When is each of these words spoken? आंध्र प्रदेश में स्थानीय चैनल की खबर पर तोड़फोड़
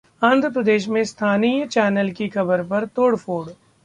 आंध्र 0.21 0.49
प्रदेश 0.49 0.87
में 0.87 1.03
स्थानीय 1.03 1.65
चैनल 1.67 2.09
की 2.11 2.27
खबर 2.29 2.63
पर 2.63 2.85
तोड़फोड़ 2.95 3.45